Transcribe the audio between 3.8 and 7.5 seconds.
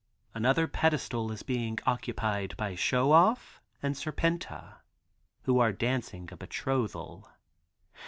and Serpenta, who are dancing a betrothal.